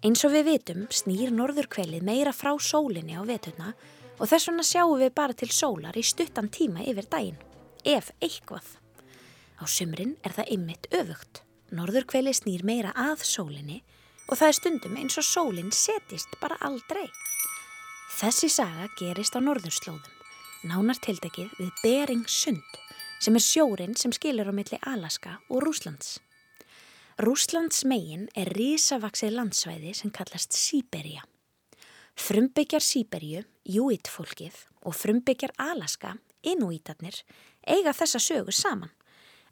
Eins 0.02 0.24
og 0.26 0.34
við 0.34 0.48
vitum 0.48 0.88
snýr 0.90 1.30
norðurkvelið 1.38 2.08
meira 2.08 2.34
frá 2.34 2.56
sólinni 2.58 3.14
á 3.14 3.22
vetuna 3.30 3.76
og 4.18 4.26
þess 4.32 4.50
vegna 4.50 4.66
sjáum 4.66 4.98
við 4.98 5.14
bara 5.22 5.38
til 5.38 5.52
sólar 5.54 6.02
í 6.02 6.06
stuttan 6.10 6.50
tíma 6.50 6.82
yfir 6.82 7.06
daginn, 7.14 7.38
ef 7.86 8.10
eitthvað. 8.18 8.66
Á 9.62 9.64
sumrin 9.70 10.18
er 10.26 10.34
það 10.34 10.54
ymmit 10.58 10.90
öfugt. 10.98 11.44
Norðurkvelið 11.78 12.42
snýr 12.42 12.66
meira 12.66 12.98
að 12.98 13.22
sólinni 13.22 13.84
og 14.26 14.34
það 14.34 14.50
er 14.50 14.62
stundum 14.64 14.98
eins 14.98 15.22
og 15.22 15.30
sólinn 15.30 15.70
setist 15.70 16.42
bara 16.42 16.58
aldrei. 16.66 17.06
Þessi 18.18 18.50
saga 18.50 18.90
gerist 18.98 19.38
á 19.38 19.46
norðurslóðum 19.46 20.17
nánar 20.68 21.00
tildekið 21.04 21.54
við 21.60 21.72
Bering 21.84 22.28
Sund 22.30 22.78
sem 23.24 23.36
er 23.38 23.44
sjórin 23.44 23.96
sem 23.98 24.14
skilur 24.14 24.50
á 24.52 24.54
milli 24.54 24.78
Alaska 24.86 25.38
og 25.50 25.64
Rúslands. 25.64 26.18
Rúslands 27.18 27.82
megin 27.90 28.28
er 28.38 28.52
risavaksið 28.54 29.34
landsvæði 29.34 29.96
sem 29.98 30.14
kallast 30.14 30.54
Sýberia. 30.54 31.24
Frumbyggjar 32.18 32.84
Sýberju, 32.84 33.44
Júitfólkið 33.66 34.60
og 34.86 34.96
frumbyggjar 34.98 35.56
Alaska, 35.58 36.16
Inuítarnir, 36.46 37.18
eiga 37.66 37.94
þessa 37.98 38.22
sögu 38.22 38.54
saman. 38.54 38.94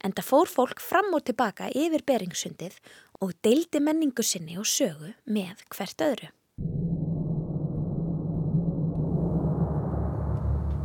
En 0.03 0.13
það 0.13 0.29
fór 0.29 0.51
fólk 0.51 0.81
fram 0.83 1.13
og 1.17 1.25
tilbaka 1.25 1.71
yfir 1.73 2.05
Beringsundið 2.05 2.77
og 3.25 3.33
deildi 3.45 3.81
menningu 3.81 4.25
sinni 4.25 4.59
og 4.61 4.69
sögu 4.69 5.15
með 5.25 5.65
hvert 5.73 6.05
öðru. 6.05 6.33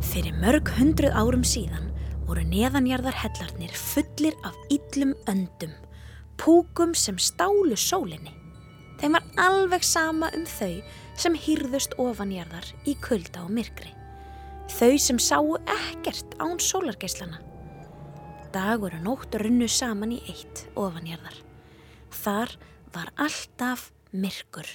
Fyrir 0.01 0.33
mörg 0.41 0.69
hundruð 0.79 1.13
árum 1.13 1.43
síðan 1.45 1.91
voru 2.25 2.41
neðanjarðar 2.49 3.15
hellarnir 3.21 3.73
fullir 3.77 4.33
af 4.47 4.57
illum 4.73 5.13
öndum, 5.29 5.71
púkum 6.41 6.95
sem 6.97 7.19
stálu 7.21 7.77
sólinni. 7.77 8.33
Þeim 8.97 9.17
var 9.17 9.29
alveg 9.41 9.85
sama 9.85 10.31
um 10.37 10.43
þau 10.49 10.81
sem 11.21 11.37
hýrðust 11.37 11.93
ofanjarðar 12.01 12.67
í 12.89 12.95
kulda 13.01 13.45
og 13.45 13.53
myrkri. 13.53 13.93
Þau 14.71 14.97
sem 15.01 15.21
sáu 15.21 15.55
ekkert 15.69 16.37
án 16.41 16.57
sólargeislana. 16.61 17.41
Dagur 18.51 18.93
og 18.97 19.05
nótt 19.05 19.37
runnu 19.37 19.69
saman 19.69 20.17
í 20.17 20.21
eitt 20.31 20.65
ofanjarðar. 20.75 21.37
Þar 22.11 22.55
var 22.93 23.11
alltaf 23.21 23.89
myrkur. 24.11 24.67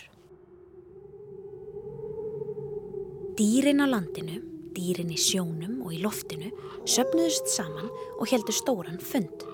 Dýrin 3.36 3.82
á 3.84 3.86
landinu, 3.90 4.55
dýrin 4.76 5.10
í 5.14 5.18
sjónum 5.18 5.80
og 5.82 5.94
í 5.96 6.02
loftinu 6.04 6.52
söpnuðust 6.84 7.48
saman 7.50 7.88
og 8.20 8.28
heldur 8.30 8.54
stóran 8.54 9.00
fund. 9.00 9.46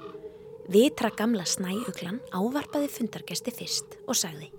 Vitra 0.72 1.10
gamla 1.14 1.46
snæuglan 1.48 2.20
ávarpaði 2.34 2.90
fundargesti 2.90 3.54
fyrst 3.54 3.98
og 4.06 4.18
sagði 4.18 4.52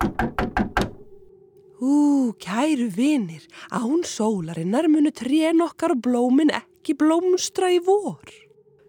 Ú, 1.84 2.32
kæru 2.40 2.86
vinir, 2.88 3.42
án 3.68 4.04
sólarinnar 4.08 4.86
munu 4.88 5.10
trén 5.12 5.60
okkar 5.60 5.92
blómin 6.00 6.52
ekki 6.54 6.94
blómstra 6.96 7.68
í 7.74 7.80
vor. 7.84 8.30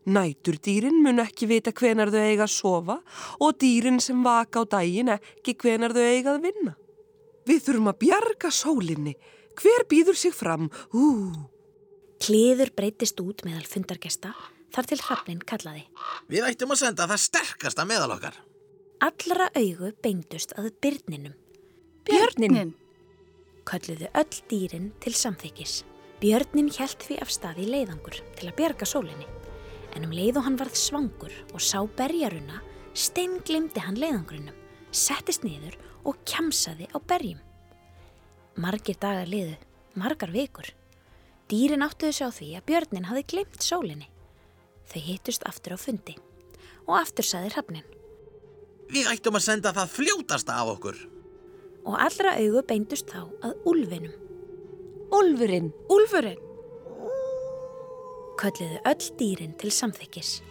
Nætur 0.06 0.60
dýrin 0.62 1.02
mun 1.02 1.20
ekki 1.24 1.48
vita 1.50 1.74
hvenar 1.74 2.12
þau 2.14 2.22
eiga 2.22 2.46
að 2.46 2.54
sofa 2.54 3.00
og 3.42 3.58
dýrin 3.60 3.98
sem 4.00 4.22
vaka 4.24 4.62
á 4.62 4.64
daginn 4.78 5.10
ekki 5.16 5.58
hvenar 5.64 5.96
þau 5.98 6.06
eiga 6.06 6.36
að 6.36 6.46
vinna. 6.46 6.76
Við 7.50 7.66
þurfum 7.66 7.90
að 7.92 8.00
bjarga 8.06 8.52
sólinni. 8.54 9.16
Hver 9.58 9.88
býður 9.90 10.18
sig 10.20 10.36
fram? 10.36 10.70
Ú, 10.94 11.34
Kliður 12.26 12.72
breytist 12.74 13.20
út 13.22 13.44
meðal 13.46 13.68
fundargesta 13.70 14.32
þar 14.74 14.88
til 14.90 14.98
hrafnin 14.98 15.42
kallaði. 15.46 15.84
Við 16.32 16.48
ættum 16.48 16.72
að 16.74 16.80
senda 16.82 17.06
það 17.12 17.20
sterkasta 17.22 17.84
meðal 17.86 18.16
okkar. 18.16 18.38
Allra 19.06 19.52
augu 19.54 19.92
beindust 20.02 20.56
að 20.58 20.72
byrninum. 20.82 21.36
Björnin. 22.10 22.72
Kölluðu 23.70 24.10
öll 24.18 24.40
dýrin 24.50 24.88
til 25.04 25.14
samþykis. 25.14 25.84
Björnin 26.22 26.72
hjælt 26.74 27.06
því 27.06 27.20
af 27.22 27.34
stað 27.34 27.60
í 27.62 27.68
leiðangur 27.70 28.18
til 28.40 28.50
að 28.50 28.56
bjarga 28.58 28.88
sólinni. 28.90 29.28
En 29.94 30.08
um 30.08 30.16
leið 30.16 30.40
og 30.40 30.48
hann 30.48 30.58
varð 30.58 30.80
svangur 30.80 31.36
og 31.52 31.62
sá 31.62 31.78
berjaruna, 32.00 32.64
steinglimdi 32.98 33.84
hann 33.86 34.00
leiðangurinnum, 34.02 34.56
settist 34.90 35.46
niður 35.46 35.78
og 36.10 36.18
kjamsaði 36.26 36.90
á 36.90 36.98
berjum. 37.06 37.38
Margir 38.58 38.98
dagar 38.98 39.30
liðu, 39.30 39.60
margar 39.94 40.34
vikur. 40.34 40.74
Dýrin 41.50 41.86
áttuðu 41.86 42.14
sig 42.18 42.26
á 42.26 42.32
því 42.34 42.48
að 42.58 42.66
björnin 42.70 43.08
hafi 43.10 43.24
glimt 43.30 43.62
sólinni. 43.62 44.08
Þau 44.90 45.02
hittust 45.06 45.46
aftur 45.50 45.76
á 45.76 45.80
fundi 45.82 46.16
og 46.86 46.98
aftur 47.00 47.26
saði 47.26 47.50
hrafnin 47.56 47.86
Við 48.94 49.08
ættum 49.10 49.34
að 49.40 49.46
senda 49.48 49.72
það 49.74 49.94
fljótasta 49.96 50.54
af 50.62 50.68
okkur. 50.76 50.98
og 51.86 51.96
allra 52.02 52.36
augu 52.38 52.62
beindust 52.66 53.10
þá 53.10 53.26
að 53.46 53.54
úlfinum. 53.70 54.14
Úlfurinn. 55.14 55.72
Úlfurinn! 55.90 56.40
Kölluðu 58.42 58.80
öll 58.90 59.10
dýrin 59.20 59.54
til 59.62 59.72
samþykkis. 59.72 60.42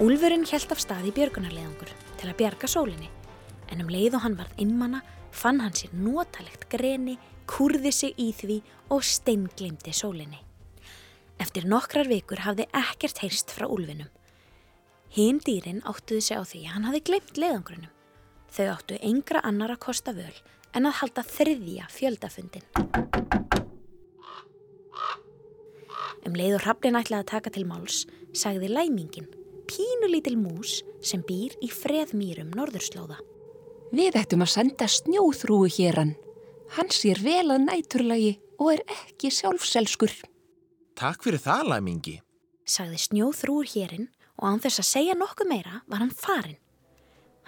Úlfurinn 0.00 0.46
hjælt 0.48 0.70
af 0.72 0.78
stað 0.80 1.10
í 1.10 1.10
björgunarleðangur 1.12 1.90
til 2.16 2.28
að 2.30 2.38
bjarga 2.38 2.68
sólinni, 2.72 3.10
en 3.68 3.82
um 3.82 3.88
leið 3.92 4.14
og 4.16 4.22
hann 4.24 4.36
varð 4.38 4.60
innmanna 4.62 5.02
fann 5.28 5.58
hann 5.60 5.74
sér 5.76 5.90
notalegt 5.92 6.62
greni, 6.72 7.18
kurði 7.44 7.90
sig 7.92 8.14
í 8.16 8.30
því 8.32 8.54
og 8.96 9.02
steinglimti 9.04 9.92
sólinni. 9.92 10.38
Eftir 11.36 11.66
nokkrar 11.68 12.08
vikur 12.08 12.40
hafði 12.46 12.64
ekkert 12.72 13.20
heyrst 13.20 13.52
frá 13.52 13.66
úlfinum. 13.68 14.08
Hinn 15.12 15.42
dýrin 15.44 15.82
áttuðu 15.84 16.22
sig 16.24 16.40
á 16.40 16.48
því 16.48 16.60
að 16.62 16.72
hann 16.78 16.86
hafði 16.88 17.02
glemt 17.10 17.40
leiðangrunum. 17.42 17.90
Þau 18.56 18.66
áttu 18.72 18.96
engra 19.04 19.42
annar 19.44 19.74
að 19.74 19.82
kosta 19.84 20.14
völ 20.16 20.38
en 20.72 20.88
að 20.88 20.96
halda 21.02 21.26
þriðja 21.28 21.90
fjöldafundin. 21.92 22.64
Um 26.24 26.40
leið 26.40 26.56
og 26.56 26.64
hraflin 26.64 26.96
ætlaði 26.96 27.20
að 27.20 27.30
taka 27.34 27.52
til 27.52 27.66
máls, 27.68 28.06
sagði 28.32 28.72
læmingin, 28.72 29.28
pínulítil 29.70 30.36
mús 30.40 30.80
sem 31.04 31.22
býr 31.26 31.54
í 31.62 31.70
freðmýrum 31.70 32.50
norðurslóða. 32.56 33.20
Við 33.94 34.18
ættum 34.20 34.44
að 34.44 34.52
senda 34.54 34.86
snjóþrúu 34.90 35.66
héran. 35.70 36.14
Hann 36.76 36.90
sér 36.94 37.18
vel 37.22 37.48
að 37.50 37.64
næturlagi 37.66 38.32
og 38.60 38.76
er 38.76 38.84
ekki 38.94 39.32
sjálfselskur. 39.34 40.12
Takk 40.98 41.24
fyrir 41.24 41.42
það, 41.42 41.70
Læmingi. 41.72 42.16
Sagði 42.68 43.00
snjóþrúur 43.02 43.70
hérinn 43.72 44.10
og 44.38 44.46
án 44.52 44.62
þess 44.62 44.82
að 44.82 44.90
segja 44.90 45.18
nokkuð 45.18 45.50
meira 45.50 45.82
var 45.90 46.04
hann 46.04 46.14
farinn. 46.14 46.60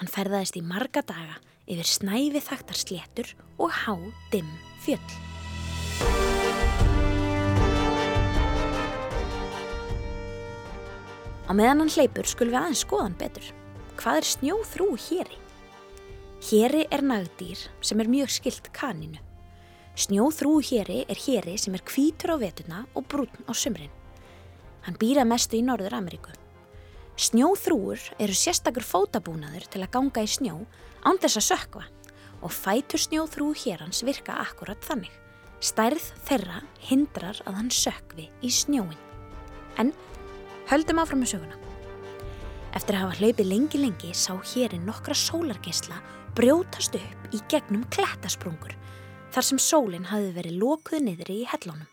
Hann 0.00 0.10
ferðaðist 0.10 0.58
í 0.58 0.64
marga 0.66 1.04
daga 1.06 1.38
yfir 1.70 1.86
snæfi 1.86 2.42
þaktar 2.42 2.80
sléttur 2.80 3.34
og 3.58 3.70
há 3.70 3.94
dimm 4.32 4.50
fjöll. 4.82 6.31
Á 11.52 11.54
meðan 11.54 11.82
hann 11.82 11.90
hleypur 11.92 12.24
skulum 12.24 12.54
við 12.54 12.58
aðeins 12.62 12.80
skoðan 12.80 13.14
betur. 13.20 13.48
Hvað 14.00 14.18
er 14.22 14.26
snjóþrú 14.30 14.86
héri? 15.04 15.34
Héri 16.48 16.84
er 16.88 17.02
nagdýr 17.04 17.64
sem 17.84 18.00
er 18.00 18.08
mjög 18.08 18.30
skilt 18.32 18.70
kaninu. 18.72 19.18
Snjóþrú 20.00 20.54
héri 20.64 21.02
er 21.12 21.18
héri 21.26 21.58
sem 21.60 21.74
er 21.76 21.82
hvítur 21.84 22.32
á 22.32 22.36
vetuna 22.40 22.78
og 22.96 23.04
brún 23.04 23.44
á 23.44 23.52
sumrin. 23.52 23.92
Hann 24.86 24.96
býra 24.96 25.26
mestu 25.28 25.58
í 25.58 25.66
Norður 25.66 25.98
Ameríku. 25.98 26.32
Snjóþrúur 27.20 28.00
eru 28.16 28.32
sérstakur 28.32 28.88
fótabúnaður 28.88 29.66
til 29.68 29.82
að 29.84 29.92
ganga 29.98 30.24
í 30.24 30.30
snjó 30.32 30.56
án 31.04 31.20
þess 31.20 31.36
að 31.36 31.48
sökva 31.50 31.84
og 32.40 32.56
fætur 32.56 33.04
snjóþrú 33.04 33.50
hérans 33.66 34.00
virka 34.08 34.40
akkurat 34.40 34.80
þannig. 34.88 35.12
Stærð 35.60 36.08
þeirra 36.24 36.64
hindrar 36.88 37.44
að 37.44 37.60
hann 37.60 37.70
sökvi 37.70 38.30
í 38.40 38.48
snjóin. 38.48 38.96
En 39.76 39.92
höldum 40.70 41.00
áfram 41.02 41.22
með 41.22 41.34
söguna. 41.34 41.58
Eftir 42.72 42.96
að 42.96 43.04
hafa 43.04 43.18
hlaupið 43.20 43.50
lengi 43.50 43.80
lengi 43.80 44.12
sá 44.16 44.32
hérinn 44.52 44.86
nokkra 44.88 45.16
sólargeisla 45.16 45.98
brjótast 46.36 46.96
upp 46.96 47.34
í 47.36 47.40
gegnum 47.52 47.84
klettasprungur 47.92 48.76
þar 49.32 49.46
sem 49.48 49.60
sólinn 49.60 50.08
hafði 50.08 50.30
verið 50.36 50.60
lokuð 50.60 51.04
niðri 51.04 51.42
í 51.42 51.48
hellunum. 51.48 51.88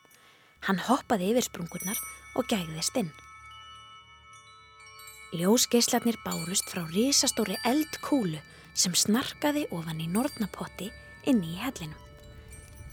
Hann 0.67 0.79
hoppaði 0.87 1.33
yfir 1.33 1.47
sprungurnar 1.47 1.99
og 2.39 2.47
gægðist 2.51 2.97
inn. 2.99 3.11
Ljósgeislarnir 5.35 6.17
bárust 6.23 6.71
frá 6.71 6.81
risastóri 6.89 7.59
eldkúlu 7.67 8.39
sem 8.73 8.95
snarkaði 8.95 9.67
ofan 9.75 10.01
í 10.01 10.07
norðnapotti 10.09 10.89
inni 11.29 11.53
í 11.53 11.59
hellinu. 11.61 11.95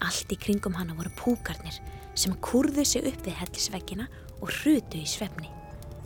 Allt 0.04 0.32
í 0.34 0.38
kringum 0.38 0.76
hana 0.76 0.96
voru 0.98 1.12
púkarnir 1.16 1.78
sem 2.18 2.34
kurðu 2.44 2.84
sig 2.84 3.06
upp 3.08 3.22
við 3.24 3.38
hellisveggina 3.40 4.08
og 4.40 4.50
hrutu 4.50 5.00
í 5.00 5.08
svefni. 5.08 5.48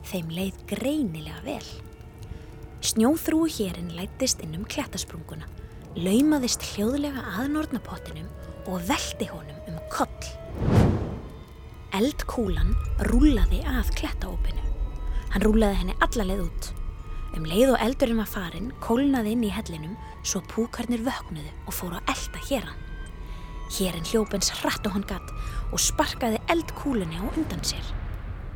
Þeim 0.09 0.31
leið 0.33 0.61
greinilega 0.71 1.43
vel. 1.45 1.67
Snjóþrúi 2.81 3.51
hérinn 3.53 3.93
lættist 3.93 4.41
inn 4.41 4.57
um 4.57 4.65
klettasprunguna, 4.65 5.45
laumaðist 6.01 6.65
hljóðlega 6.73 7.27
að 7.37 7.51
norðnapottinum 7.53 8.31
og 8.71 8.81
veldi 8.89 9.29
honum 9.29 9.69
um 9.69 9.79
koll. 9.93 10.31
Eldkúlan 12.01 12.73
rúlaði 13.11 13.61
að 13.69 13.93
klettaópinu. 13.99 14.63
Hann 15.35 15.45
rúlaði 15.45 15.83
henni 15.83 15.99
allaleið 16.01 16.45
út. 16.47 16.71
Um 17.37 17.45
leið 17.47 17.75
og 17.75 17.83
eldurinn 17.85 18.19
var 18.23 18.31
farin, 18.31 18.73
kólnaði 18.83 19.37
inn 19.37 19.47
í 19.47 19.53
hellinum 19.55 19.99
svo 20.27 20.41
púkarnir 20.51 21.05
vöknuðu 21.07 21.53
og 21.67 21.77
fóru 21.77 22.01
að 22.01 22.15
elda 22.15 22.45
héran. 22.49 22.81
Hérinn 23.71 24.09
hljópins 24.09 24.51
hratt 24.63 24.87
og 24.89 24.97
hann 24.97 25.07
gatt 25.07 25.31
og 25.71 25.83
sparkaði 25.83 26.41
eldkúlunni 26.51 27.21
á 27.21 27.25
undan 27.29 27.63
sér. 27.63 28.00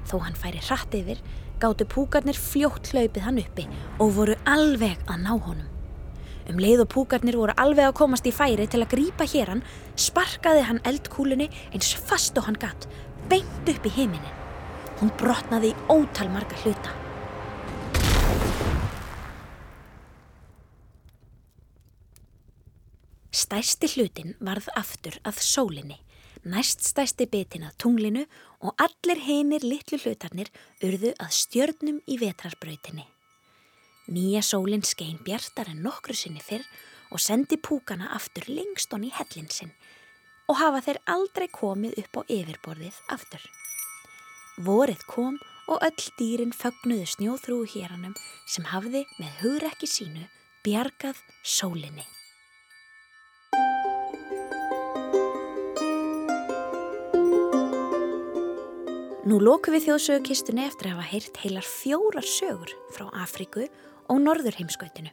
Þó 0.08 0.18
hann 0.24 0.36
færi 0.38 0.60
hratt 0.64 0.94
yfir, 0.96 1.20
gáttu 1.62 1.86
púkarnir 1.88 2.36
fljótt 2.36 2.90
hlaupið 2.92 3.24
hann 3.24 3.40
uppi 3.40 3.68
og 3.98 4.12
voru 4.18 4.36
alveg 4.48 5.00
að 5.08 5.22
ná 5.24 5.32
honum. 5.34 5.70
Um 6.44 6.58
leið 6.60 6.82
og 6.84 6.90
púkarnir 6.92 7.38
voru 7.40 7.54
alveg 7.56 7.88
að 7.88 7.96
komast 8.02 8.26
í 8.28 8.32
færi 8.34 8.66
til 8.68 8.82
að 8.84 8.90
grípa 8.92 9.24
héran, 9.28 9.62
sparkaði 9.96 10.66
hann 10.68 10.82
eldkúlunni 10.84 11.48
eins 11.72 11.94
fast 11.96 12.36
og 12.36 12.50
hann 12.50 12.60
gatt, 12.60 12.84
beint 13.30 13.70
upp 13.72 13.88
í 13.88 13.94
heiminin. 13.96 14.42
Hún 15.00 15.14
brotnaði 15.20 15.72
í 15.72 15.78
ótal 15.88 16.28
marga 16.32 16.58
hluta. 16.60 16.92
Stærsti 23.34 23.88
hlutin 23.96 24.36
varð 24.44 24.68
aftur 24.78 25.16
að 25.26 25.40
sólinni, 25.42 25.96
næst 26.46 26.84
stærsti 26.86 27.26
bitin 27.30 27.64
að 27.66 27.74
tunglinu 27.82 28.22
og 28.64 28.72
allir 28.80 29.20
hinir 29.20 29.64
litlu 29.64 29.98
hlutarnir 30.00 30.50
urðu 30.84 31.12
að 31.20 31.34
stjörnum 31.38 32.00
í 32.08 32.16
vetrarbrautinni. 32.22 33.04
Nýja 34.08 34.42
sólinn 34.44 34.84
skein 34.84 35.20
bjartar 35.24 35.70
en 35.72 35.82
nokkru 35.84 36.16
sinni 36.16 36.42
fyrr 36.44 36.64
og 37.12 37.20
sendi 37.20 37.56
púkana 37.60 38.10
aftur 38.16 38.48
lengst 38.48 38.92
honni 38.92 39.12
í 39.12 39.16
hellin 39.16 39.50
sinn 39.52 39.72
og 40.48 40.58
hafa 40.60 40.82
þeir 40.84 40.98
aldrei 41.08 41.46
komið 41.48 42.00
upp 42.02 42.18
á 42.20 42.22
yfirborðið 42.36 42.98
aftur. 43.14 43.44
Vorið 44.64 45.06
kom 45.08 45.38
og 45.68 45.80
öll 45.86 46.08
dýrin 46.18 46.52
fögnuðu 46.52 47.06
snjóþrúu 47.14 47.64
héranum 47.72 48.12
sem 48.46 48.68
hafði 48.68 49.06
með 49.16 49.40
hugrekki 49.40 49.88
sínu 49.88 50.26
bjargað 50.66 51.20
sólinni. 51.40 52.04
Nú 59.24 59.38
lóku 59.40 59.72
við 59.72 59.86
þjóðsögukistunni 59.86 60.66
eftir 60.66 60.90
að 60.90 60.98
hafa 60.98 61.08
heyrt 61.08 61.38
heilar 61.40 61.64
fjórar 61.64 62.26
sögur 62.28 62.74
frá 62.92 63.06
Afríku 63.22 63.62
og 64.12 64.20
Norður 64.20 64.58
heimskautinu. 64.58 65.08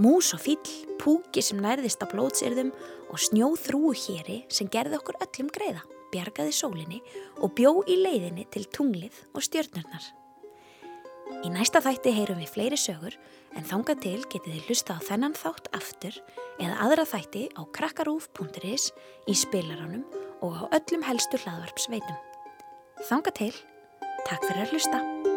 Mús 0.00 0.30
og 0.32 0.40
fíll, 0.40 0.72
púki 0.96 1.44
sem 1.44 1.60
nærðist 1.60 2.00
á 2.00 2.08
blótsyrðum 2.08 2.72
og 3.12 3.20
snjóþrúu 3.26 3.92
héri 4.06 4.38
sem 4.48 4.72
gerði 4.72 4.96
okkur 5.02 5.20
öllum 5.20 5.52
greiða, 5.52 5.84
bjargaði 6.16 6.56
sólinni 6.56 7.04
og 7.44 7.52
bjó 7.60 7.76
í 7.84 8.00
leiðinni 8.00 8.48
til 8.48 8.64
tunglið 8.72 9.20
og 9.36 9.44
stjörnurnar. 9.50 10.08
Í 11.44 11.52
næsta 11.52 11.84
þætti 11.84 12.16
heyrum 12.16 12.40
við 12.40 12.56
fleiri 12.56 12.80
sögur 12.80 13.20
en 13.52 13.68
þanga 13.68 14.00
til 14.00 14.20
getið 14.24 14.48
þið 14.54 14.68
hlusta 14.70 14.96
á 14.96 15.04
þennan 15.04 15.36
þátt 15.36 15.74
aftur 15.76 16.22
eða 16.56 16.80
aðra 16.88 17.04
þætti 17.12 17.50
á 17.52 17.68
krakkarúf.is 17.68 18.94
í 19.28 19.36
spilaranum 19.36 20.08
og 20.40 20.56
á 20.56 20.80
öllum 20.80 21.04
helstu 21.04 21.44
hlaðvarpsveitum. 21.44 22.33
Þanga 23.02 23.32
til, 23.34 23.52
takk 24.28 24.46
fyrir 24.46 24.62
að 24.62 24.74
hlusta. 24.76 25.33